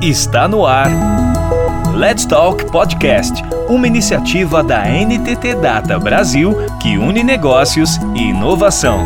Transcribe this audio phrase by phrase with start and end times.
[0.00, 0.88] Está no ar.
[1.96, 9.04] Let's Talk Podcast, uma iniciativa da NTT Data Brasil que une negócios e inovação.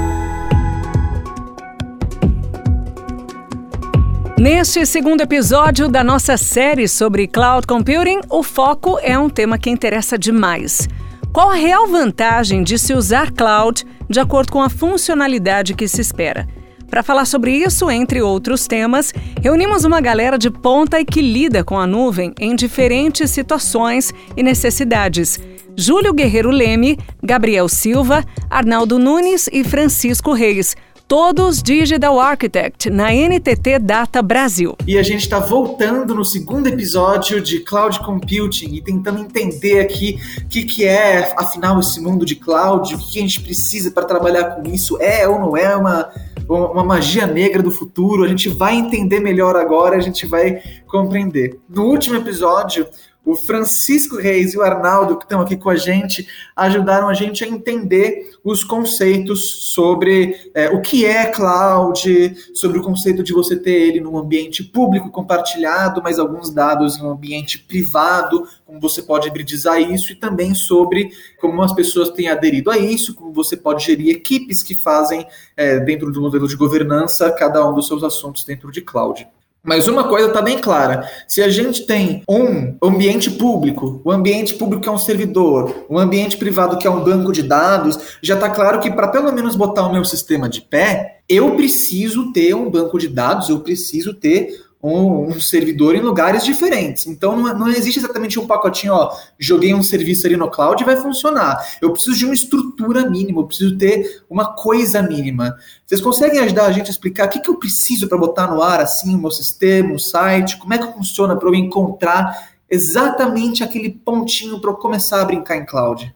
[4.38, 9.70] Neste segundo episódio da nossa série sobre cloud computing, o foco é um tema que
[9.70, 10.86] interessa demais.
[11.32, 16.02] Qual a real vantagem de se usar cloud de acordo com a funcionalidade que se
[16.02, 16.46] espera?
[16.92, 21.64] Para falar sobre isso, entre outros temas, reunimos uma galera de ponta e que lida
[21.64, 25.40] com a nuvem em diferentes situações e necessidades.
[25.74, 30.76] Júlio Guerreiro Leme, Gabriel Silva, Arnaldo Nunes e Francisco Reis
[31.08, 34.74] todos Digital Architect, na NTT Data Brasil.
[34.86, 40.18] E a gente está voltando no segundo episódio de Cloud Computing e tentando entender aqui
[40.38, 43.90] o que, que é, afinal, esse mundo de cloud, o que, que a gente precisa
[43.90, 46.10] para trabalhar com isso, é ou não é uma,
[46.48, 51.58] uma magia negra do futuro, a gente vai entender melhor agora, a gente vai compreender.
[51.68, 52.86] No último episódio,
[53.24, 57.44] o Francisco Reis e o Arnaldo, que estão aqui com a gente, ajudaram a gente
[57.44, 63.56] a entender os conceitos sobre é, o que é cloud, sobre o conceito de você
[63.56, 69.00] ter ele num ambiente público compartilhado, mas alguns dados em um ambiente privado, como você
[69.00, 73.56] pode hibridizar isso, e também sobre como as pessoas têm aderido a isso, como você
[73.56, 75.24] pode gerir equipes que fazem,
[75.56, 79.26] é, dentro do modelo de governança, cada um dos seus assuntos dentro de cloud.
[79.64, 84.54] Mas uma coisa está bem clara: se a gente tem um ambiente público, o ambiente
[84.54, 88.50] público é um servidor, o ambiente privado que é um banco de dados, já está
[88.50, 92.68] claro que para pelo menos botar o meu sistema de pé, eu preciso ter um
[92.68, 94.48] banco de dados, eu preciso ter
[94.82, 97.06] um, um, servidor em lugares diferentes.
[97.06, 100.86] Então não, não, existe exatamente um pacotinho, ó, joguei um serviço ali no cloud e
[100.86, 101.64] vai funcionar.
[101.80, 105.56] Eu preciso de uma estrutura mínima, eu preciso ter uma coisa mínima.
[105.86, 108.60] Vocês conseguem ajudar a gente a explicar o que, que eu preciso para botar no
[108.60, 113.62] ar assim o meu sistema, o site, como é que funciona para eu encontrar exatamente
[113.62, 116.12] aquele pontinho para eu começar a brincar em cloud?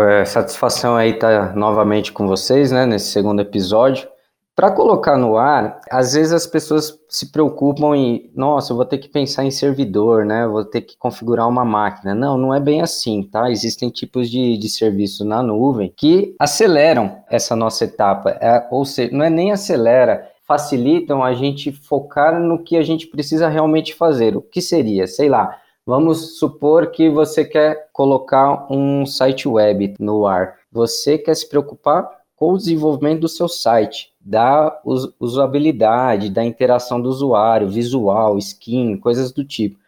[0.00, 4.08] É, satisfação aí estar tá novamente com vocês, né, nesse segundo episódio.
[4.56, 8.98] Para colocar no ar, às vezes as pessoas se preocupam em, nossa, eu vou ter
[8.98, 10.46] que pensar em servidor, né?
[10.46, 12.14] Vou ter que configurar uma máquina.
[12.14, 13.50] Não, não é bem assim, tá?
[13.50, 18.30] Existem tipos de, de serviço na nuvem que aceleram essa nossa etapa.
[18.40, 23.08] É, ou seja, não é nem acelera, facilitam a gente focar no que a gente
[23.08, 24.36] precisa realmente fazer.
[24.36, 25.08] O que seria?
[25.08, 30.54] Sei lá, vamos supor que você quer colocar um site web no ar.
[30.70, 34.80] Você quer se preocupar com o desenvolvimento do seu site da
[35.20, 39.78] usabilidade, da interação do usuário, visual, skin, coisas do tipo.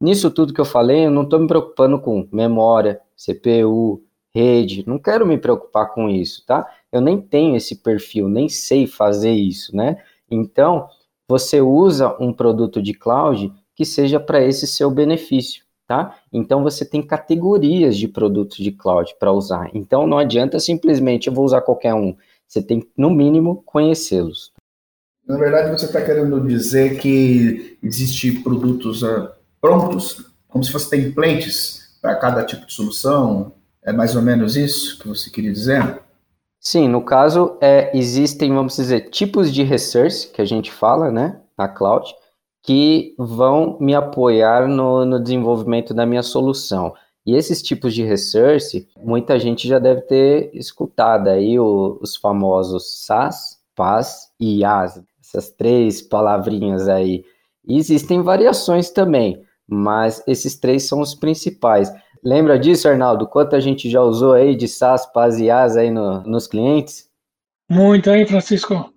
[0.00, 4.02] Nisso tudo que eu falei, eu não estou me preocupando com memória, CPU,
[4.34, 6.66] rede, não quero me preocupar com isso, tá?
[6.92, 9.98] Eu nem tenho esse perfil, nem sei fazer isso, né?
[10.30, 10.88] Então,
[11.28, 16.16] você usa um produto de cloud que seja para esse seu benefício, tá?
[16.32, 19.70] Então, você tem categorias de produtos de cloud para usar.
[19.74, 22.16] Então, não adianta simplesmente eu vou usar qualquer um.
[22.50, 24.52] Você tem, no mínimo, conhecê-los.
[25.24, 29.28] Na verdade, você está querendo dizer que existem produtos uh,
[29.60, 33.52] prontos, como se fossem templates para cada tipo de solução?
[33.84, 36.02] É mais ou menos isso que você queria dizer?
[36.58, 41.40] Sim, no caso, é, existem, vamos dizer, tipos de resource que a gente fala, né,
[41.56, 42.12] na cloud,
[42.64, 46.94] que vão me apoiar no, no desenvolvimento da minha solução.
[47.26, 53.04] E esses tipos de research, muita gente já deve ter escutado aí o, os famosos
[53.04, 57.24] SAS, PAS e IaaS, essas três palavrinhas aí.
[57.66, 61.92] E existem variações também, mas esses três são os principais.
[62.24, 63.26] Lembra disso, Arnaldo?
[63.26, 67.08] Quanto a gente já usou aí de SAS, PAS e IaaS aí no, nos clientes?
[67.70, 68.92] Muito, hein, Francisco?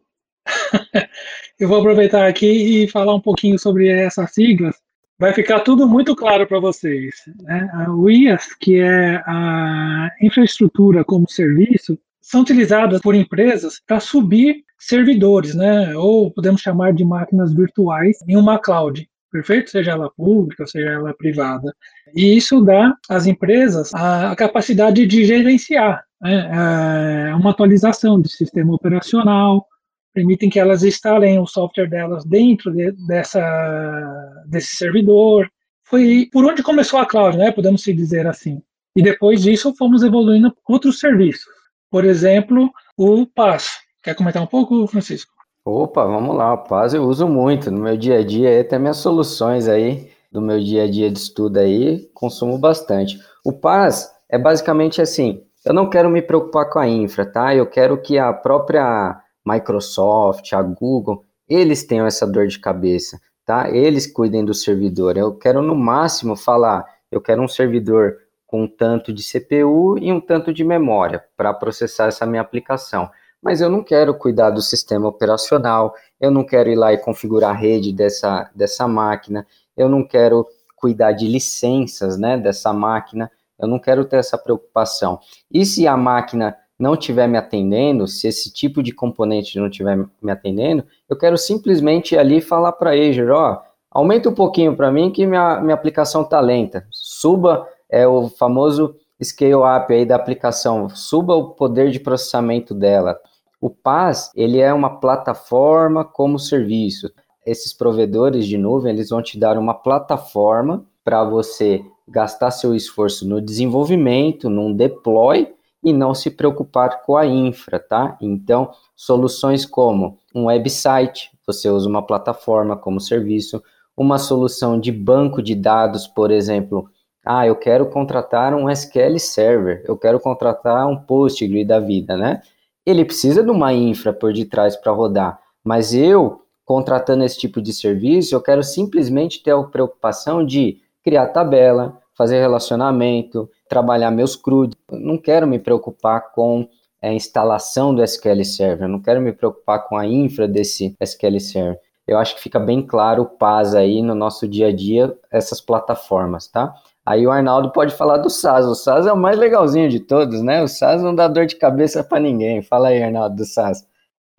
[1.59, 4.75] Eu vou aproveitar aqui e falar um pouquinho sobre essas siglas,
[5.19, 7.15] vai ficar tudo muito claro para vocês.
[7.41, 7.69] Né?
[7.89, 15.55] O IaaS, que é a infraestrutura como serviço, são utilizadas por empresas para subir servidores,
[15.55, 15.95] né?
[15.95, 19.69] ou podemos chamar de máquinas virtuais, em uma cloud, perfeito?
[19.69, 21.73] Seja ela pública, seja ela privada.
[22.15, 27.29] E isso dá às empresas a, capacidade de gerenciar né?
[27.29, 29.67] É, uma atualização de sistema operacional,
[30.13, 35.49] permitem que elas instalem o software delas dentro de, dessa, desse servidor.
[35.83, 37.51] Foi por onde começou a cloud, né?
[37.51, 38.61] Podemos dizer assim.
[38.95, 41.45] E depois disso fomos evoluindo outros serviços.
[41.89, 43.79] Por exemplo, o PaaS.
[44.03, 45.31] Quer comentar um pouco, Francisco?
[45.65, 46.53] Opa, vamos lá.
[46.53, 48.61] O PaaS eu uso muito no meu dia a dia.
[48.61, 53.19] Até minhas soluções aí do meu dia a dia de estudo aí, consumo bastante.
[53.45, 57.55] O PaaS é basicamente assim, eu não quero me preocupar com a infra, tá?
[57.55, 63.19] Eu quero que a própria Microsoft, a Google, eles tenham essa dor de cabeça.
[63.45, 63.69] tá?
[63.69, 65.17] Eles cuidem do servidor.
[65.17, 68.17] Eu quero no máximo falar, eu quero um servidor
[68.47, 73.09] com um tanto de CPU e um tanto de memória para processar essa minha aplicação.
[73.41, 77.49] Mas eu não quero cuidar do sistema operacional, eu não quero ir lá e configurar
[77.49, 79.45] a rede dessa, dessa máquina,
[79.75, 80.47] eu não quero
[80.77, 83.29] cuidar de licenças né, dessa máquina,
[83.59, 85.19] eu não quero ter essa preocupação.
[85.51, 89.97] E se a máquina não estiver me atendendo, se esse tipo de componente não estiver
[90.21, 93.59] me atendendo, eu quero simplesmente ir ali falar para a Azure, ó,
[93.91, 96.85] aumenta um pouquinho para mim que minha, minha aplicação está lenta.
[96.91, 103.19] Suba é o famoso scale up aí da aplicação, suba o poder de processamento dela.
[103.61, 107.09] O PaaS, ele é uma plataforma como serviço.
[107.45, 113.27] Esses provedores de nuvem, eles vão te dar uma plataforma para você gastar seu esforço
[113.27, 115.53] no desenvolvimento, num deploy
[115.83, 118.17] e não se preocupar com a infra, tá?
[118.21, 123.61] Então, soluções como um website, você usa uma plataforma como serviço,
[123.95, 126.89] uma solução de banco de dados, por exemplo,
[127.25, 132.41] ah, eu quero contratar um SQL Server, eu quero contratar um Postgre da vida, né?
[132.85, 137.73] Ele precisa de uma infra por detrás para rodar, mas eu, contratando esse tipo de
[137.73, 144.75] serviço, eu quero simplesmente ter a preocupação de criar tabela, fazer relacionamento, trabalhar meus CRUD.
[144.91, 146.67] Não quero me preocupar com
[147.01, 151.79] a instalação do SQL Server, não quero me preocupar com a infra desse SQL Server.
[152.07, 155.59] Eu acho que fica bem claro o PAS aí no nosso dia a dia, essas
[155.61, 156.73] plataformas, tá?
[157.05, 158.65] Aí o Arnaldo pode falar do SAS.
[158.65, 160.63] O SAS é o mais legalzinho de todos, né?
[160.63, 162.61] O SAS não dá dor de cabeça para ninguém.
[162.61, 163.85] Fala aí, Arnaldo, do SAS.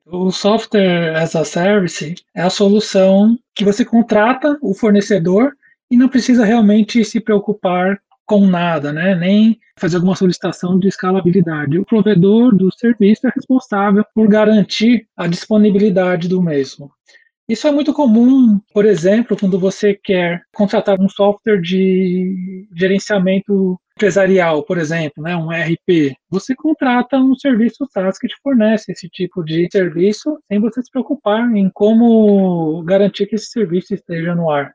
[0.07, 5.53] O software as a service é a solução que você contrata o fornecedor
[5.91, 9.15] e não precisa realmente se preocupar com nada, né?
[9.15, 11.79] nem fazer alguma solicitação de escalabilidade.
[11.79, 16.91] O provedor do serviço é responsável por garantir a disponibilidade do mesmo.
[17.47, 24.63] Isso é muito comum, por exemplo, quando você quer contratar um software de gerenciamento empresarial,
[24.65, 26.17] por exemplo, né, um RP.
[26.31, 30.91] Você contrata um serviço SaaS que te fornece esse tipo de serviço sem você se
[30.91, 34.75] preocupar em como garantir que esse serviço esteja no ar.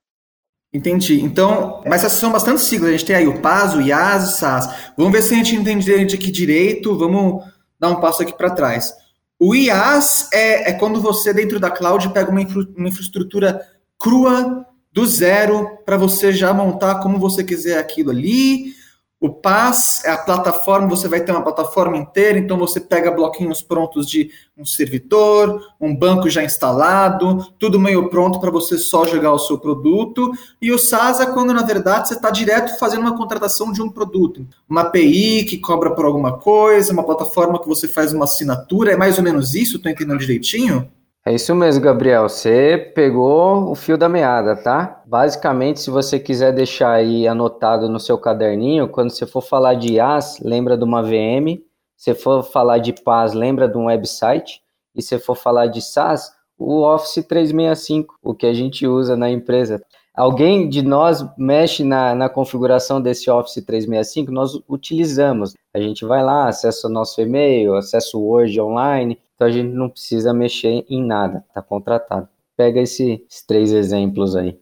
[0.71, 1.21] Entendi.
[1.21, 2.89] Então, mas essas são bastante siglas.
[2.89, 4.69] A gente tem aí o PAS, o IaaS, o SaaS.
[4.95, 6.97] Vamos ver se a gente entende aqui direito.
[6.97, 7.43] Vamos
[7.79, 8.93] dar um passo aqui para trás.
[9.39, 13.65] O IaaS é, é, quando você, dentro da cloud, pega uma, infra, uma infraestrutura
[13.97, 18.73] crua, do zero, para você já montar como você quiser aquilo ali.
[19.21, 23.61] O PaaS é a plataforma, você vai ter uma plataforma inteira, então você pega bloquinhos
[23.61, 29.33] prontos de um servidor, um banco já instalado, tudo meio pronto para você só jogar
[29.33, 30.31] o seu produto.
[30.61, 33.89] E o SaaS é quando, na verdade, você está direto fazendo uma contratação de um
[33.89, 34.47] produto.
[34.69, 38.95] Uma API que cobra por alguma coisa, uma plataforma que você faz uma assinatura, é
[38.95, 39.75] mais ou menos isso?
[39.75, 40.89] Estou entendendo direitinho?
[41.29, 42.27] É isso mesmo, Gabriel.
[42.27, 45.03] Você pegou o fio da meada, tá?
[45.05, 49.93] Basicamente, se você quiser deixar aí anotado no seu caderninho, quando você for falar de
[49.93, 51.61] IaaS, lembra de uma VM.
[51.95, 54.59] Se for falar de PaaS, lembra de um website.
[54.95, 59.29] E se for falar de SaaS, o Office 365, o que a gente usa na
[59.29, 59.79] empresa.
[60.19, 65.53] Alguém de nós mexe na, na configuração desse Office 365, nós utilizamos.
[65.73, 69.73] A gente vai lá, acessa o nosso e-mail, acessa o Word online, então a gente
[69.73, 72.27] não precisa mexer em nada, tá contratado.
[72.57, 74.59] Pega esses três exemplos aí.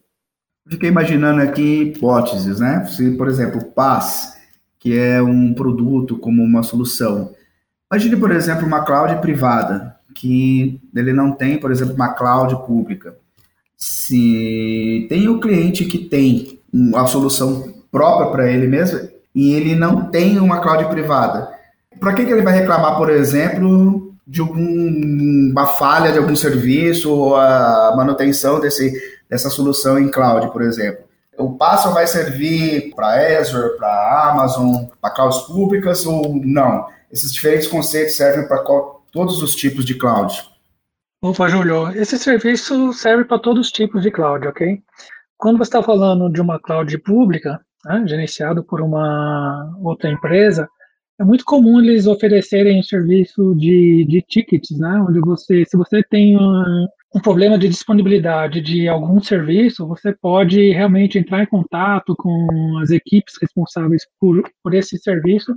[0.70, 2.84] Fiquei imaginando aqui hipóteses, né?
[2.84, 4.38] Se, por exemplo, PaaS,
[4.78, 7.34] que é um produto como uma solução.
[7.90, 13.16] Imagine, por exemplo, uma cloud privada, que ele não tem, por exemplo, uma cloud pública.
[13.78, 20.10] Se tem o cliente que tem uma solução própria para ele mesmo e ele não
[20.10, 21.48] tem uma cloud privada,
[22.00, 27.36] para que, que ele vai reclamar, por exemplo, de alguma falha de algum serviço ou
[27.36, 28.92] a manutenção desse,
[29.30, 31.04] dessa solução em cloud, por exemplo.
[31.38, 36.86] O passo vai servir para Azure, para Amazon, para clouds públicas ou não?
[37.12, 38.58] Esses diferentes conceitos servem para
[39.12, 40.36] todos os tipos de cloud.
[41.20, 44.80] Opa, Júlio, esse serviço serve para todos os tipos de cloud, ok?
[45.36, 50.68] Quando você está falando de uma cloud pública, né, gerenciado por uma outra empresa,
[51.20, 55.04] é muito comum eles oferecerem serviço de, de tickets, né?
[55.08, 60.70] Onde você, se você tem um, um problema de disponibilidade de algum serviço, você pode
[60.70, 65.52] realmente entrar em contato com as equipes responsáveis por, por esse serviço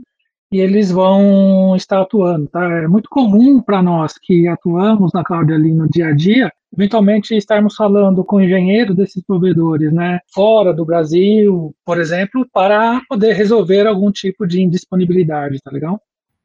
[0.51, 2.47] e eles vão estar atuando.
[2.47, 2.63] Tá?
[2.63, 7.35] É muito comum para nós que atuamos na cloud ali no dia a dia, eventualmente
[7.35, 13.87] estarmos falando com engenheiros desses provedores, né, fora do Brasil, por exemplo, para poder resolver
[13.87, 16.01] algum tipo de indisponibilidade, tá legal?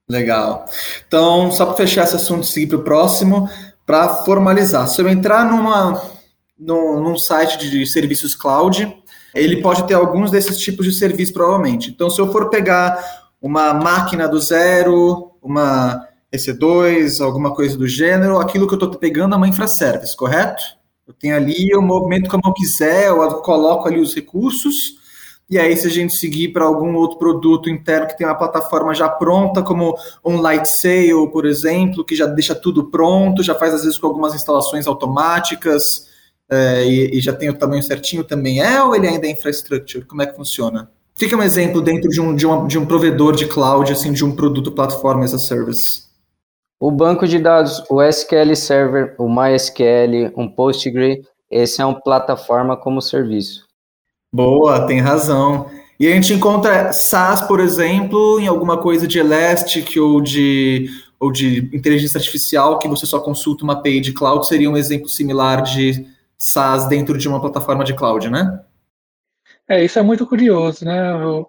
[0.09, 0.65] Legal.
[1.07, 3.49] Então, só para fechar esse assunto e seguir para o próximo,
[3.85, 6.01] para formalizar, se eu entrar numa
[6.59, 8.97] num, num site de serviços cloud,
[9.35, 11.91] ele pode ter alguns desses tipos de serviço, provavelmente.
[11.91, 18.39] Então, se eu for pegar uma máquina do zero, uma EC2, alguma coisa do gênero,
[18.39, 20.63] aquilo que eu estou pegando é uma infraservice, correto?
[21.07, 24.97] Eu tenho ali, eu movimento como eu quiser, eu coloco ali os recursos,
[25.49, 28.93] e aí, se a gente seguir para algum outro produto interno que tem uma plataforma
[28.93, 33.73] já pronta, como um Light Sail, por exemplo, que já deixa tudo pronto, já faz
[33.73, 36.09] às vezes com algumas instalações automáticas
[36.51, 40.05] é, e, e, já tem o tamanho certinho, também é ou ele ainda é infrastructure?
[40.05, 40.91] Como é que funciona?
[41.19, 44.23] Fica um exemplo dentro de um, de, uma, de um provedor de cloud, assim, de
[44.23, 46.05] um produto plataforma as a service.
[46.79, 52.77] O banco de dados, o SQL Server, o MySQL, um Postgre, esse é uma plataforma
[52.77, 53.65] como serviço.
[54.31, 55.71] Boa, tem razão.
[55.99, 61.33] E a gente encontra SaaS, por exemplo, em alguma coisa de Elastic ou de, ou
[61.33, 65.63] de inteligência artificial, que você só consulta uma API de cloud, seria um exemplo similar
[65.63, 66.07] de
[66.37, 68.61] SaaS dentro de uma plataforma de cloud, né?
[69.69, 71.49] É, isso é muito curioso, né, o,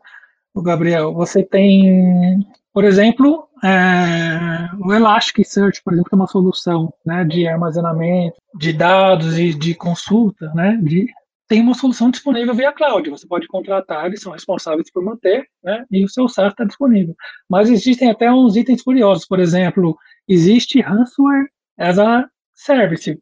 [0.53, 1.13] o Gabriel?
[1.13, 8.37] Você tem, por exemplo, é, o Elasticsearch, por exemplo, é uma solução né, de armazenamento
[8.55, 11.07] de dados e de consulta, né, de
[11.47, 13.09] tem uma solução disponível via cloud.
[13.09, 15.85] Você pode contratar, eles são responsáveis por manter, né?
[15.89, 17.15] E o seu SaaS está disponível.
[17.49, 19.25] Mas existem até uns itens curiosos.
[19.25, 19.97] Por exemplo,
[20.27, 21.47] existe ransomware
[21.77, 23.17] as a service.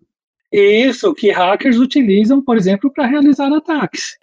[0.51, 4.17] Isso que hackers utilizam, por exemplo, para realizar ataques.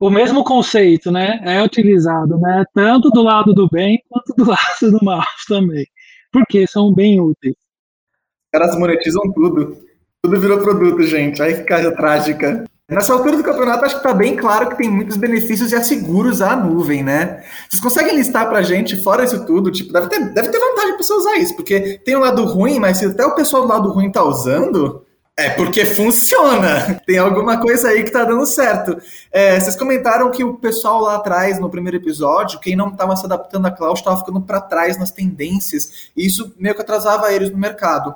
[0.00, 4.98] O mesmo conceito, né, é utilizado, né, tanto do lado do bem quanto do lado
[4.98, 5.86] do mal também,
[6.32, 7.54] porque são bem úteis.
[7.54, 9.84] Os caras monetizam tudo.
[10.22, 11.42] Tudo virou produto, gente.
[11.42, 12.64] Aí que coisa trágica.
[12.88, 16.42] Nessa altura do campeonato, acho que está bem claro que tem muitos benefícios e asseguros
[16.42, 17.42] à nuvem, né?
[17.68, 20.94] Vocês conseguem listar para a gente, fora isso tudo, tipo, deve ter, deve ter vantagem
[20.94, 23.68] para você usar isso, porque tem um lado ruim, mas se até o pessoal do
[23.68, 25.02] lado ruim está usando,
[25.36, 27.00] é porque funciona.
[27.06, 28.96] Tem alguma coisa aí que está dando certo.
[29.32, 33.24] É, vocês comentaram que o pessoal lá atrás, no primeiro episódio, quem não estava se
[33.24, 37.50] adaptando à cloud estava ficando para trás nas tendências, e isso meio que atrasava eles
[37.50, 38.14] no mercado.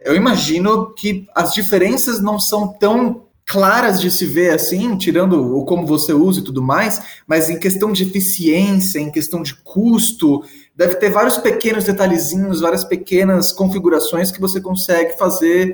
[0.00, 5.64] Eu imagino que as diferenças não são tão claras de se ver assim, tirando o
[5.64, 10.44] como você usa e tudo mais, mas em questão de eficiência, em questão de custo,
[10.76, 15.72] deve ter vários pequenos detalhezinhos, várias pequenas configurações que você consegue fazer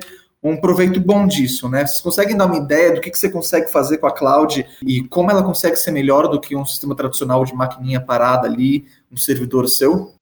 [0.49, 1.85] um proveito bom disso, né?
[1.85, 5.03] Vocês conseguem dar uma ideia do que, que você consegue fazer com a cloud e
[5.07, 9.17] como ela consegue ser melhor do que um sistema tradicional de maquininha parada ali, um
[9.17, 10.13] servidor seu?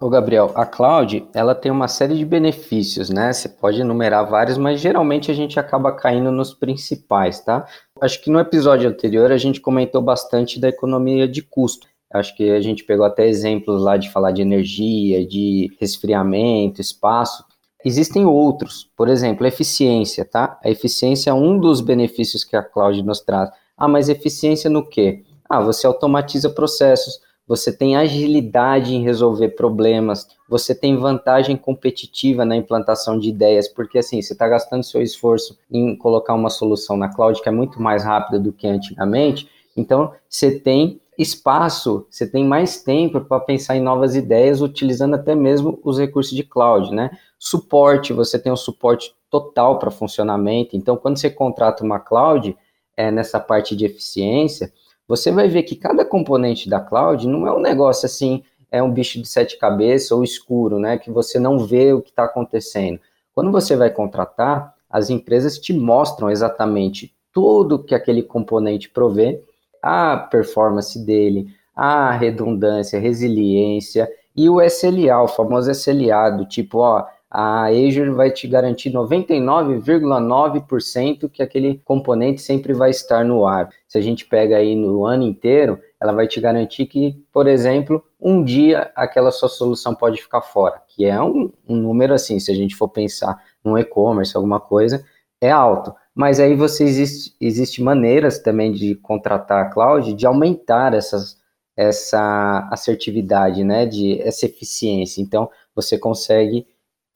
[0.00, 3.32] Ô Gabriel, a cloud, ela tem uma série de benefícios, né?
[3.32, 7.66] Você pode enumerar vários, mas geralmente a gente acaba caindo nos principais, tá?
[8.00, 11.86] Acho que no episódio anterior a gente comentou bastante da economia de custo.
[12.12, 17.44] Acho que a gente pegou até exemplos lá de falar de energia, de resfriamento, espaço.
[17.84, 20.58] Existem outros, por exemplo, eficiência, tá?
[20.64, 23.50] A eficiência é um dos benefícios que a cloud nos traz.
[23.76, 25.22] Ah, mas eficiência no quê?
[25.48, 32.56] Ah, você automatiza processos, você tem agilidade em resolver problemas, você tem vantagem competitiva na
[32.56, 37.08] implantação de ideias, porque assim, você está gastando seu esforço em colocar uma solução na
[37.08, 42.44] cloud que é muito mais rápida do que antigamente, então você tem espaço, você tem
[42.44, 47.10] mais tempo para pensar em novas ideias, utilizando até mesmo os recursos de cloud, né?
[47.38, 52.56] Suporte, você tem um suporte total para funcionamento, então quando você contrata uma cloud,
[52.96, 54.72] é, nessa parte de eficiência,
[55.06, 58.90] você vai ver que cada componente da cloud não é um negócio assim, é um
[58.90, 60.98] bicho de sete cabeças ou escuro, né?
[60.98, 62.98] Que você não vê o que está acontecendo.
[63.34, 69.42] Quando você vai contratar, as empresas te mostram exatamente tudo que aquele componente provê,
[69.82, 77.06] a performance dele, a redundância, resiliência e o SLA, o famoso SLA, do tipo, ó,
[77.30, 83.68] a Azure vai te garantir 99,9% que aquele componente sempre vai estar no ar.
[83.88, 88.02] Se a gente pega aí no ano inteiro, ela vai te garantir que, por exemplo,
[88.20, 92.50] um dia aquela sua solução pode ficar fora, que é um, um número assim, se
[92.50, 95.04] a gente for pensar no e-commerce, alguma coisa,
[95.40, 95.94] é alto.
[96.14, 101.36] Mas aí você existe, existe maneiras também de contratar a cloud, de aumentar essas,
[101.76, 105.20] essa assertividade, né, de essa eficiência.
[105.20, 106.66] Então, você consegue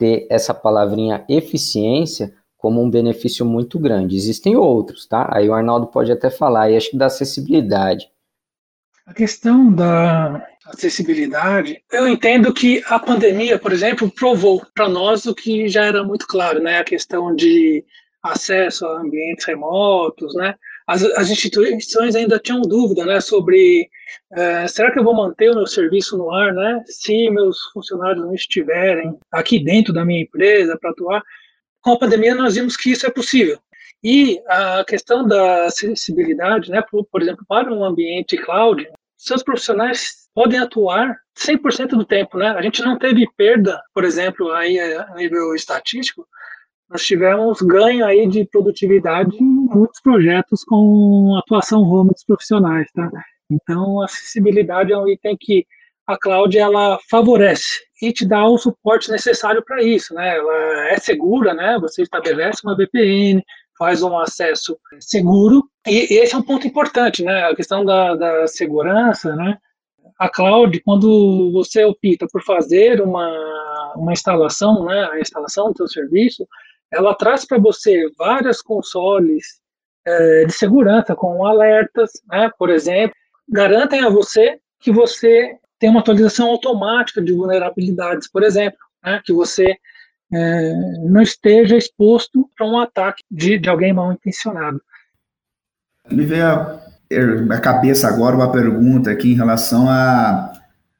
[0.01, 4.15] ter essa palavrinha eficiência como um benefício muito grande.
[4.15, 5.29] Existem outros, tá?
[5.31, 8.09] Aí o Arnaldo pode até falar, e acho que da acessibilidade.
[9.05, 15.35] A questão da acessibilidade, eu entendo que a pandemia, por exemplo, provou para nós o
[15.35, 16.79] que já era muito claro, né?
[16.79, 17.85] A questão de
[18.23, 20.55] acesso a ambientes remotos, né?
[20.91, 23.89] As, as instituições ainda tinham dúvida, né, sobre
[24.33, 28.21] é, será que eu vou manter o meu serviço no ar, né, se meus funcionários
[28.21, 31.23] não estiverem aqui dentro da minha empresa para atuar.
[31.79, 33.57] Com a pandemia nós vimos que isso é possível.
[34.03, 40.27] E a questão da acessibilidade, né, por, por exemplo, para um ambiente cloud, seus profissionais
[40.35, 42.49] podem atuar 100% do tempo, né?
[42.49, 46.27] A gente não teve perda, por exemplo, aí a nível estatístico,
[46.89, 49.37] nós tivemos ganho aí de produtividade
[49.73, 53.09] muitos projetos com atuação home dos profissionais, tá?
[53.49, 55.65] Então, a acessibilidade é um item que
[56.07, 60.37] a cloud ela favorece e te dá o suporte necessário para isso, né?
[60.37, 61.77] Ela é segura, né?
[61.79, 63.43] Você estabelece uma VPN,
[63.77, 67.45] faz um acesso seguro e, esse é um ponto importante, né?
[67.45, 69.57] A questão da, da segurança, né?
[70.17, 75.09] A cloud, quando você opta por fazer uma, uma instalação, né?
[75.11, 76.47] A instalação do seu serviço,
[76.91, 79.60] ela traz para você várias consoles
[80.05, 82.49] é, de segurança com alertas, né?
[82.57, 83.15] Por exemplo,
[83.47, 89.21] garantem a você que você tem uma atualização automática de vulnerabilidades, por exemplo, né?
[89.23, 89.75] Que você
[90.33, 94.81] é, não esteja exposto para um ataque de, de alguém mal intencionado.
[96.09, 100.53] Me veio à cabeça agora uma pergunta aqui em relação a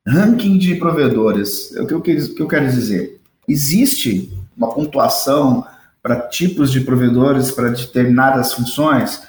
[0.05, 1.71] ranking de provedores.
[1.77, 3.19] O que eu quero dizer?
[3.47, 5.65] Existe uma pontuação
[6.01, 9.21] para tipos de provedores para determinadas funções?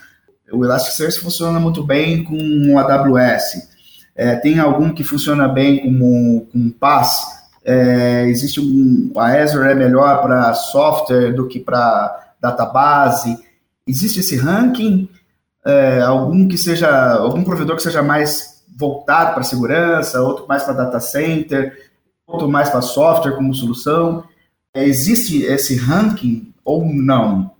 [0.52, 2.36] O Elasticsearch funciona muito bem com
[2.72, 3.68] o AWS.
[4.14, 7.22] É, tem algum que funciona bem com, com PaaS?
[7.64, 13.38] É, existe um, a Azure é melhor para software do que para database.
[13.86, 15.08] Existe esse ranking?
[15.64, 20.74] É, algum que seja algum provedor que seja mais voltado para segurança, outro mais para
[20.74, 21.72] data center,
[22.26, 24.24] outro mais para software como solução.
[24.74, 27.50] É, existe esse ranking ou não?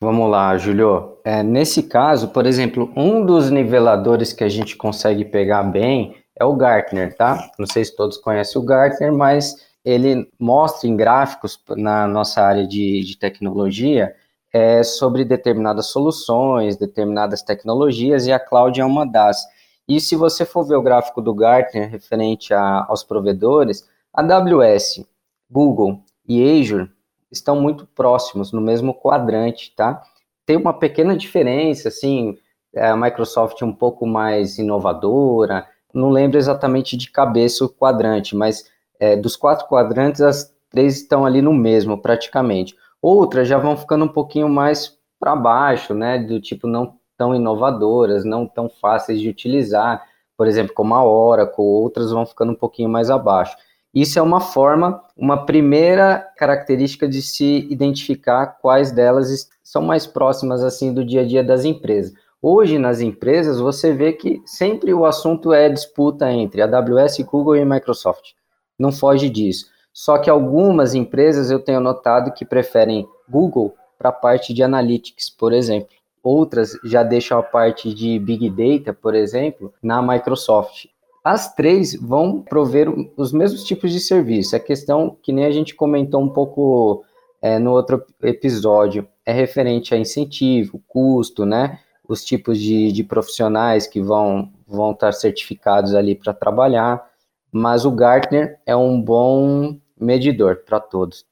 [0.00, 1.16] Vamos lá, Julio.
[1.24, 6.44] É, nesse caso, por exemplo, um dos niveladores que a gente consegue pegar bem é
[6.44, 7.50] o Gartner, tá?
[7.58, 12.66] Não sei se todos conhecem o Gartner, mas ele mostra em gráficos na nossa área
[12.66, 14.14] de, de tecnologia
[14.52, 19.46] é, sobre determinadas soluções, determinadas tecnologias, e a cloud é uma das.
[19.88, 25.06] E se você for ver o gráfico do Gartner referente a, aos provedores, AWS,
[25.50, 26.90] Google e Azure
[27.30, 30.02] estão muito próximos, no mesmo quadrante, tá?
[30.44, 32.36] Tem uma pequena diferença, assim,
[32.74, 38.70] é, a Microsoft um pouco mais inovadora, não lembro exatamente de cabeça o quadrante, mas
[39.00, 42.76] é, dos quatro quadrantes, as três estão ali no mesmo, praticamente.
[43.00, 48.24] Outras já vão ficando um pouquinho mais para baixo, né, do tipo não tão inovadoras,
[48.24, 50.04] não tão fáceis de utilizar,
[50.36, 53.56] por exemplo, como a Oracle, outras vão ficando um pouquinho mais abaixo.
[53.96, 60.62] Isso é uma forma, uma primeira característica de se identificar quais delas são mais próximas
[60.62, 62.12] assim do dia a dia das empresas.
[62.42, 67.64] Hoje nas empresas você vê que sempre o assunto é disputa entre AWS, Google e
[67.64, 68.32] Microsoft.
[68.78, 69.70] Não foge disso.
[69.94, 75.30] Só que algumas empresas eu tenho notado que preferem Google para a parte de analytics,
[75.30, 75.96] por exemplo.
[76.22, 80.84] Outras já deixam a parte de Big Data, por exemplo, na Microsoft.
[81.26, 84.54] As três vão prover os mesmos tipos de serviço.
[84.54, 87.04] A questão, que nem a gente comentou um pouco
[87.42, 91.80] é, no outro episódio, é referente a incentivo, custo, né?
[92.08, 97.04] Os tipos de, de profissionais que vão, vão estar certificados ali para trabalhar.
[97.50, 101.26] Mas o Gartner é um bom medidor para todos.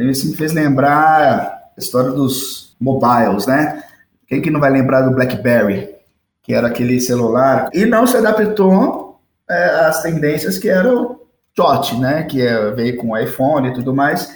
[0.00, 3.84] Isso me fez lembrar a história dos mobiles, né?
[4.26, 5.94] Quem que não vai lembrar do BlackBerry?
[6.44, 9.18] Que era aquele celular, e não se adaptou
[9.50, 11.20] é, às tendências que era o
[11.56, 14.30] TOT, né, que é, veio com iPhone e tudo mais,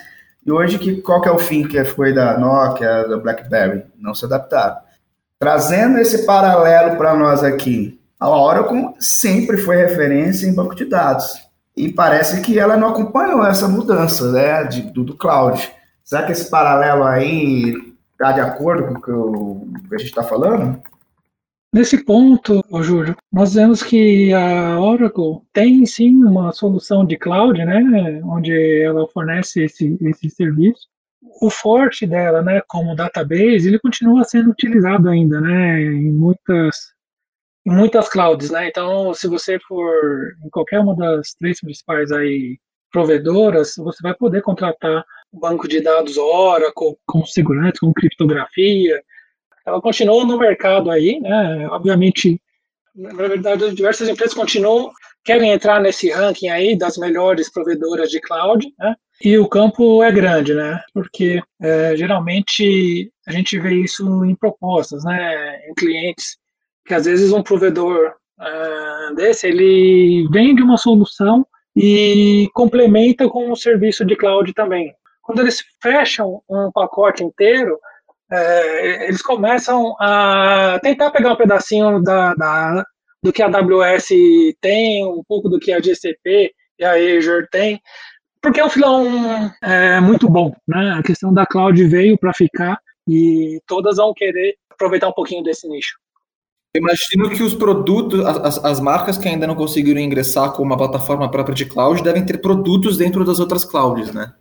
[0.45, 3.85] e hoje que, qual que é o fim que foi da Nokia, da BlackBerry?
[3.99, 4.79] Não se adaptaram.
[5.39, 11.47] Trazendo esse paralelo para nós aqui, a Oracle sempre foi referência em banco de dados,
[11.77, 15.71] e parece que ela não acompanhou essa mudança né, de, do, do cloud.
[16.03, 17.75] Será que esse paralelo aí
[18.13, 20.83] está de acordo com o que, o, que a gente está falando?
[21.73, 28.21] Nesse ponto, Júlio, nós vemos que a Oracle tem sim uma solução de cloud, né,
[28.25, 30.89] onde ela fornece esse, esse serviço.
[31.43, 36.97] O forte dela, né, como database, ele continua sendo utilizado ainda, né, em muitas
[37.67, 38.69] em muitas clouds, né?
[38.69, 42.59] Então, se você for em qualquer uma das três principais aí
[42.91, 49.03] provedoras, você vai poder contratar um banco de dados Oracle com segurança, com criptografia,
[49.69, 51.69] ela continua no mercado aí, né?
[51.71, 52.41] Obviamente,
[52.95, 54.91] na verdade, diversas empresas continuam,
[55.25, 58.95] querem entrar nesse ranking aí das melhores provedoras de cloud, né?
[59.23, 60.81] E o campo é grande, né?
[60.95, 65.61] Porque é, geralmente a gente vê isso em propostas, né?
[65.69, 66.39] Em clientes
[66.87, 73.55] que às vezes um provedor uh, desse ele vende uma solução e complementa com um
[73.55, 74.95] serviço de cloud também.
[75.23, 77.79] Quando eles fecham um pacote inteiro,
[78.31, 82.85] é, eles começam a tentar pegar um pedacinho da, da,
[83.23, 84.09] do que a AWS
[84.61, 87.81] tem, um pouco do que a GCP e a Azure tem,
[88.41, 90.93] porque é um filão é, muito bom, né?
[90.99, 95.69] A questão da cloud veio para ficar e todas vão querer aproveitar um pouquinho desse
[95.69, 95.99] nicho.
[96.77, 101.31] Imagino que os produtos, as, as marcas que ainda não conseguiram ingressar com uma plataforma
[101.31, 104.35] própria de cloud devem ter produtos dentro das outras clouds, né?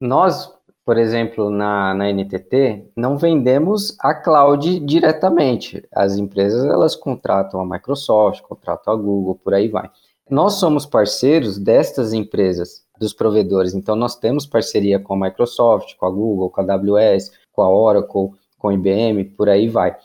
[0.00, 0.50] Nós,
[0.86, 5.84] por exemplo, na, na NTT, não vendemos a cloud diretamente.
[5.92, 9.90] As empresas, elas contratam a Microsoft, contratam a Google, por aí vai.
[10.30, 13.74] Nós somos parceiros destas empresas, dos provedores.
[13.74, 17.68] Então, nós temos parceria com a Microsoft, com a Google, com a AWS, com a
[17.68, 19.96] Oracle, com a IBM, por aí vai.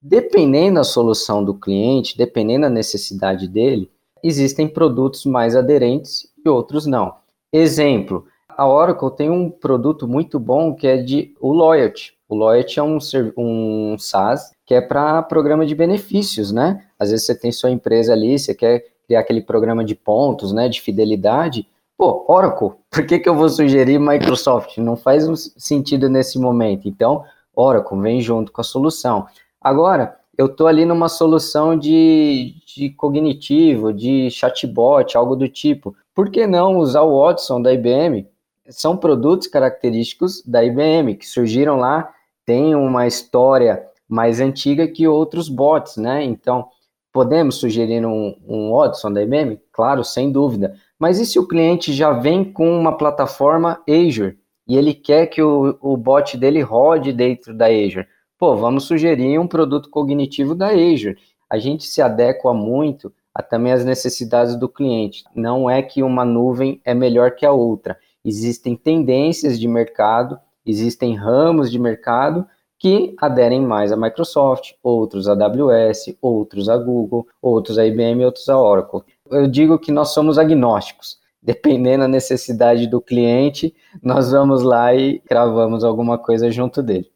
[0.00, 3.90] Dependendo da solução do cliente, dependendo da necessidade dele,
[4.24, 7.14] existem produtos mais aderentes e outros não.
[7.52, 8.24] Exemplo,
[8.60, 12.12] a Oracle tem um produto muito bom que é de o Loyalty.
[12.28, 12.98] O Loyalty é um,
[13.34, 16.84] um SaaS que é para programa de benefícios, né?
[16.98, 20.68] Às vezes você tem sua empresa ali, você quer criar aquele programa de pontos, né,
[20.68, 21.66] de fidelidade.
[21.96, 24.76] Pô, Oracle, por que, que eu vou sugerir Microsoft?
[24.76, 25.24] Não faz
[25.56, 26.86] sentido nesse momento.
[26.86, 27.24] Então,
[27.56, 29.26] Oracle vem junto com a solução.
[29.58, 35.96] Agora, eu estou ali numa solução de, de cognitivo, de chatbot, algo do tipo.
[36.14, 38.28] Por que não usar o Watson da IBM?
[38.70, 42.12] São produtos característicos da IBM que surgiram lá,
[42.44, 46.24] tem uma história mais antiga que outros bots, né?
[46.24, 46.68] Então,
[47.12, 49.60] podemos sugerir um, um Watson da IBM?
[49.72, 50.74] Claro, sem dúvida.
[50.98, 55.42] Mas e se o cliente já vem com uma plataforma Azure e ele quer que
[55.42, 58.06] o, o bot dele rode dentro da Azure?
[58.40, 61.18] pô, vamos sugerir um produto cognitivo da Azure.
[61.48, 65.24] A gente se adequa muito a também as necessidades do cliente.
[65.34, 67.98] Não é que uma nuvem é melhor que a outra.
[68.24, 72.46] Existem tendências de mercado, existem ramos de mercado
[72.78, 78.48] que aderem mais a Microsoft, outros a AWS, outros a Google, outros a IBM, outros
[78.48, 79.02] a Oracle.
[79.30, 81.18] Eu digo que nós somos agnósticos.
[81.42, 87.10] Dependendo da necessidade do cliente, nós vamos lá e cravamos alguma coisa junto dele.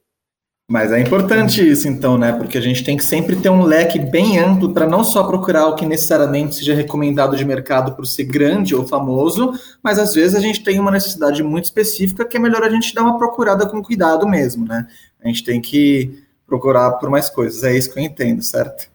[0.67, 2.33] Mas é importante isso, então, né?
[2.33, 5.67] Porque a gente tem que sempre ter um leque bem amplo para não só procurar
[5.67, 10.35] o que necessariamente seja recomendado de mercado por ser grande ou famoso, mas às vezes
[10.35, 13.67] a gente tem uma necessidade muito específica que é melhor a gente dar uma procurada
[13.67, 14.87] com cuidado mesmo, né?
[15.23, 17.63] A gente tem que procurar por mais coisas.
[17.63, 18.89] É isso que eu entendo, certo?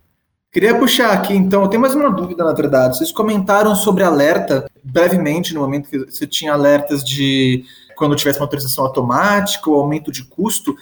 [0.51, 2.97] Queria puxar aqui, então, eu tenho mais uma dúvida, na verdade.
[2.97, 7.63] Vocês comentaram sobre alerta brevemente no momento que você tinha alertas de
[7.95, 10.75] quando tivesse uma autorização automática ou aumento de custo.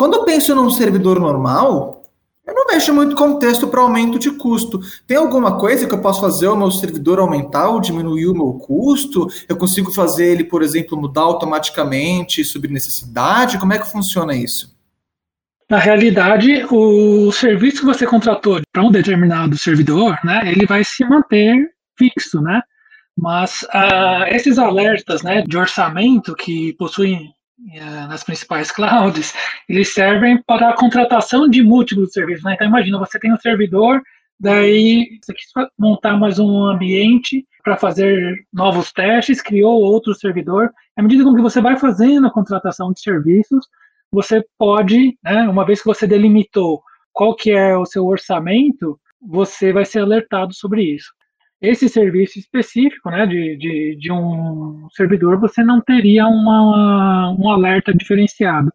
[0.00, 2.02] Quando eu penso num servidor normal,
[2.46, 4.80] eu não vejo muito contexto para aumento de custo.
[5.06, 8.54] Tem alguma coisa que eu posso fazer o meu servidor aumentar ou diminuir o meu
[8.54, 9.28] custo?
[9.46, 13.58] Eu consigo fazer ele, por exemplo, mudar automaticamente sobre necessidade?
[13.58, 14.74] Como é que funciona isso?
[15.68, 21.04] Na realidade, o serviço que você contratou para um determinado servidor, né, ele vai se
[21.04, 22.62] manter fixo, né?
[23.18, 27.34] Mas uh, esses alertas né, de orçamento que possuem
[28.08, 29.34] nas principais clouds,
[29.68, 32.44] eles servem para a contratação de múltiplos serviços.
[32.44, 32.54] Né?
[32.54, 34.02] Então, imagina, você tem um servidor,
[34.38, 35.46] daí você quis
[35.78, 40.70] montar mais um ambiente para fazer novos testes, criou outro servidor.
[40.96, 43.66] À medida que você vai fazendo a contratação de serviços,
[44.10, 49.72] você pode, né, uma vez que você delimitou qual que é o seu orçamento, você
[49.72, 51.10] vai ser alertado sobre isso
[51.60, 57.92] esse serviço específico né, de, de, de, um servidor, você não teria uma, um alerta
[57.92, 58.72] diferenciado.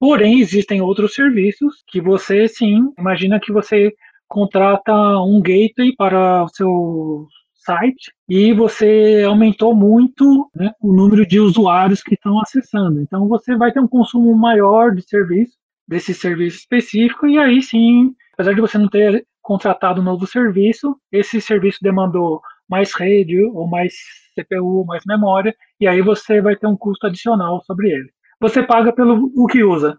[0.00, 3.92] Porém, existem outros serviços que você, sim, imagina que você
[4.26, 11.38] contrata um gateway para o seu site e você aumentou muito né, o número de
[11.38, 13.00] usuários que estão acessando.
[13.00, 18.14] Então, você vai ter um consumo maior de serviço, desse serviço específico, e aí sim,
[18.32, 23.66] apesar de você não ter contratado um novo serviço, esse serviço demandou mais rede ou
[23.66, 23.92] mais
[24.34, 28.10] CPU, mais memória, e aí você vai ter um custo adicional sobre ele.
[28.40, 29.98] Você paga pelo o que usa.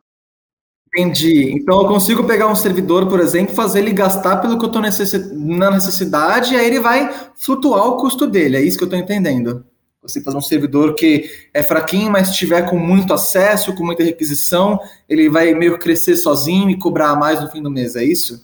[0.95, 1.51] Entendi.
[1.51, 4.81] Então eu consigo pegar um servidor, por exemplo, fazer ele gastar pelo que eu estou
[4.81, 8.57] na necessidade, e aí ele vai flutuar o custo dele.
[8.57, 9.65] É isso que eu estou entendendo.
[10.03, 14.79] Você fazer um servidor que é fraquinho, mas tiver com muito acesso, com muita requisição,
[15.07, 18.43] ele vai meio crescer sozinho e cobrar mais no fim do mês, é isso?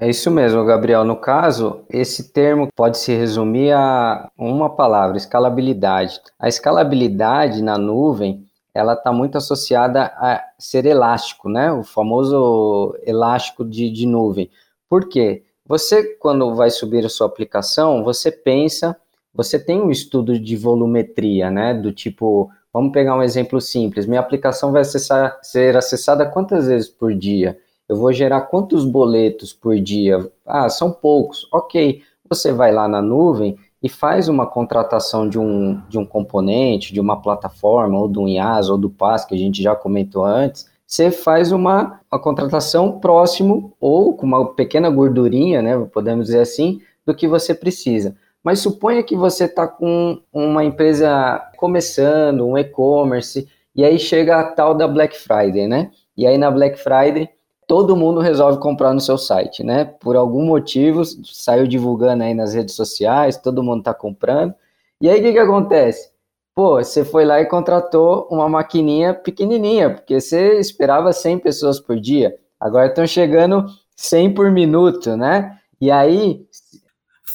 [0.00, 1.04] É isso mesmo, Gabriel.
[1.04, 6.20] No caso, esse termo pode se resumir a uma palavra: escalabilidade.
[6.38, 11.70] A escalabilidade na nuvem ela está muito associada a ser elástico, né?
[11.70, 14.48] O famoso elástico de, de nuvem.
[14.88, 15.42] Por quê?
[15.66, 18.96] Você, quando vai subir a sua aplicação, você pensa,
[19.34, 21.74] você tem um estudo de volumetria, né?
[21.74, 24.06] Do tipo Vamos pegar um exemplo simples.
[24.06, 27.58] Minha aplicação vai acessar, ser acessada quantas vezes por dia?
[27.90, 30.30] Eu vou gerar quantos boletos por dia?
[30.46, 31.48] Ah, são poucos.
[31.52, 32.04] Ok.
[32.28, 37.00] Você vai lá na nuvem e faz uma contratação de um, de um componente, de
[37.00, 41.10] uma plataforma, ou do IaaS, ou do PaaS, que a gente já comentou antes, você
[41.10, 47.12] faz uma, uma contratação próximo ou com uma pequena gordurinha, né, podemos dizer assim, do
[47.12, 48.14] que você precisa.
[48.40, 54.44] Mas suponha que você está com uma empresa começando, um e-commerce, e aí chega a
[54.44, 55.90] tal da Black Friday, né?
[56.16, 57.28] E aí na Black Friday
[57.70, 59.84] todo mundo resolve comprar no seu site, né?
[59.84, 64.52] Por algum motivo, saiu divulgando aí nas redes sociais, todo mundo está comprando.
[65.00, 66.10] E aí o que, que acontece?
[66.52, 72.00] Pô, você foi lá e contratou uma maquininha pequenininha, porque você esperava 100 pessoas por
[72.00, 72.34] dia.
[72.58, 75.56] Agora estão chegando 100 por minuto, né?
[75.80, 76.44] E aí...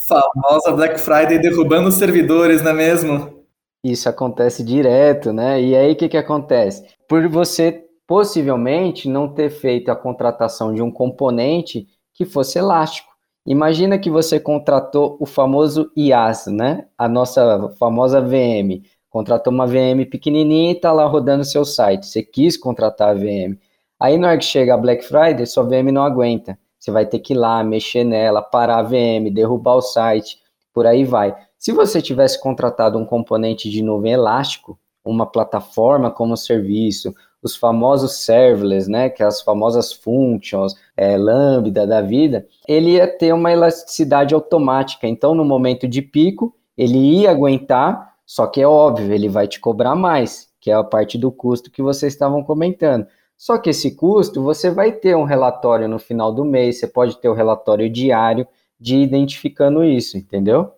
[0.05, 3.41] Famosa Black Friday derrubando os servidores, não é mesmo?
[3.81, 5.61] Isso acontece direto, né?
[5.61, 6.83] E aí o que, que acontece?
[7.07, 13.13] Por você possivelmente não ter feito a contratação de um componente que fosse elástico.
[13.45, 16.87] Imagina que você contratou o famoso IaaS, né?
[16.97, 18.81] A nossa famosa VM.
[19.09, 22.07] Contratou uma VM pequenininha e está lá rodando seu site.
[22.07, 23.57] Você quis contratar a VM.
[23.99, 26.57] Aí na hora que chega a Black Friday, sua VM não aguenta.
[26.77, 30.37] Você vai ter que ir lá, mexer nela, parar a VM, derrubar o site,
[30.73, 31.35] por aí vai.
[31.57, 37.13] Se você tivesse contratado um componente de nuvem elástico, uma plataforma como serviço,
[37.45, 43.07] os famosos serverless, né, que é as famosas functions, é, lambda da vida, ele ia
[43.07, 45.07] ter uma elasticidade automática.
[45.07, 49.59] Então, no momento de pico, ele ia aguentar, só que é óbvio, ele vai te
[49.59, 53.05] cobrar mais, que é a parte do custo que vocês estavam comentando.
[53.37, 57.15] Só que esse custo, você vai ter um relatório no final do mês, você pode
[57.19, 58.47] ter o um relatório diário
[58.79, 60.71] de identificando isso, entendeu?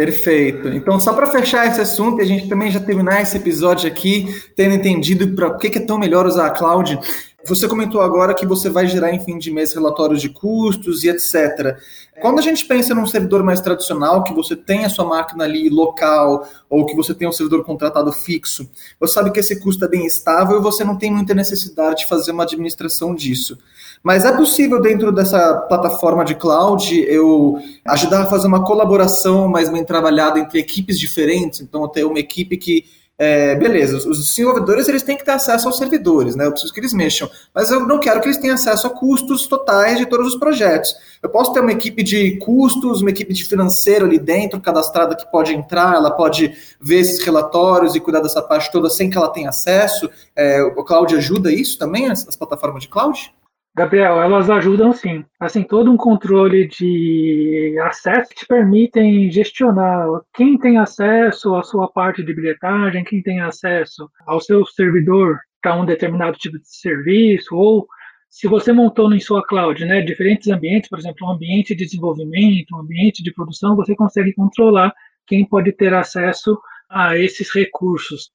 [0.00, 0.68] Perfeito.
[0.68, 4.34] Então, só para fechar esse assunto e a gente também já terminar esse episódio aqui,
[4.56, 6.98] tendo entendido para que é tão melhor usar a cloud,
[7.46, 11.10] você comentou agora que você vai gerar em fim de mês relatórios de custos e
[11.10, 11.76] etc.
[12.18, 15.68] Quando a gente pensa num servidor mais tradicional, que você tem a sua máquina ali
[15.68, 19.88] local, ou que você tem um servidor contratado fixo, você sabe que esse custo é
[19.88, 23.58] bem estável e você não tem muita necessidade de fazer uma administração disso.
[24.02, 29.68] Mas é possível, dentro dessa plataforma de cloud, eu ajudar a fazer uma colaboração mais
[29.68, 31.60] bem trabalhada entre equipes diferentes.
[31.60, 32.84] Então, eu ter uma equipe que
[33.22, 36.46] é, beleza, os desenvolvedores eles têm que ter acesso aos servidores, né?
[36.46, 39.46] Eu preciso que eles mexam, mas eu não quero que eles tenham acesso a custos
[39.46, 40.96] totais de todos os projetos.
[41.22, 45.30] Eu posso ter uma equipe de custos, uma equipe de financeiro ali dentro, cadastrada que
[45.30, 49.28] pode entrar, ela pode ver esses relatórios e cuidar dessa parte toda sem que ela
[49.28, 50.08] tenha acesso.
[50.34, 53.30] É, o cloud ajuda isso também, as, as plataformas de cloud?
[53.74, 55.24] Gabriel, elas ajudam sim.
[55.38, 62.22] Assim, todo um controle de acesso te permitem gestionar quem tem acesso à sua parte
[62.22, 67.86] de bilhetagem, quem tem acesso ao seu servidor para um determinado tipo de serviço, ou
[68.28, 72.74] se você montou em sua cloud, né, diferentes ambientes, por exemplo, um ambiente de desenvolvimento,
[72.74, 74.92] um ambiente de produção, você consegue controlar
[75.26, 78.30] quem pode ter acesso a esses recursos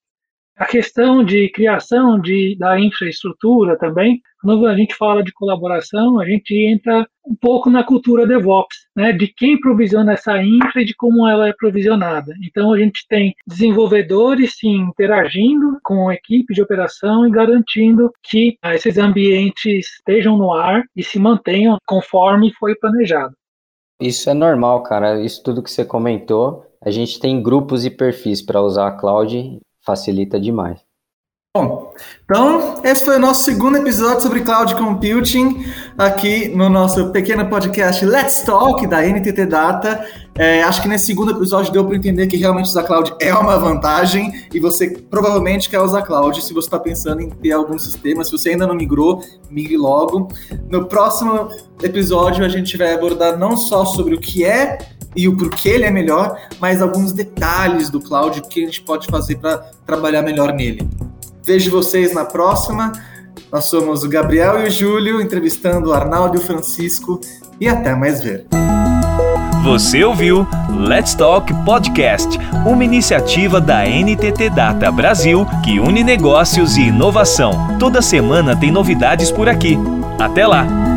[0.58, 6.26] a questão de criação de, da infraestrutura também, quando a gente fala de colaboração, a
[6.26, 10.96] gente entra um pouco na cultura DevOps, né, de quem provisiona essa infra e de
[10.96, 12.34] como ela é provisionada.
[12.44, 18.58] Então, a gente tem desenvolvedores sim, interagindo com a equipe de operação e garantindo que
[18.66, 23.36] esses ambientes estejam no ar e se mantenham conforme foi planejado.
[24.00, 25.22] Isso é normal, cara.
[25.22, 26.66] Isso tudo que você comentou.
[26.82, 30.85] A gente tem grupos e perfis para usar a cloud facilita demais.
[31.56, 31.94] Bom,
[32.26, 35.66] então esse foi o nosso segundo episódio sobre cloud computing
[35.98, 40.06] aqui no nosso pequeno podcast Let's Talk da NTT Data.
[40.38, 43.58] É, acho que nesse segundo episódio deu para entender que realmente usar cloud é uma
[43.58, 48.22] vantagem e você provavelmente quer usar cloud se você está pensando em ter algum sistema.
[48.26, 50.28] Se você ainda não migrou, migre logo.
[50.70, 51.48] No próximo
[51.82, 54.78] episódio a gente vai abordar não só sobre o que é
[55.16, 59.08] e o porquê ele é melhor, mas alguns detalhes do cloud que a gente pode
[59.08, 60.86] fazer para trabalhar melhor nele.
[61.46, 62.92] Vejo vocês na próxima.
[63.52, 67.22] Nós somos o Gabriel e o Júlio entrevistando o Arnaldo e o Francisco
[67.60, 68.46] e até mais ver.
[69.64, 76.82] Você ouviu Let's Talk Podcast, uma iniciativa da NTT Data Brasil que une negócios e
[76.82, 77.78] inovação.
[77.80, 79.78] Toda semana tem novidades por aqui.
[80.20, 80.95] Até lá!